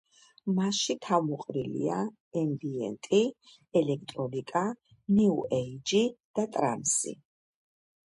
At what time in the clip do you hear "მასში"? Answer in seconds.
0.59-0.95